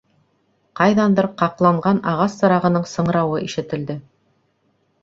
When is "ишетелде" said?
3.51-4.01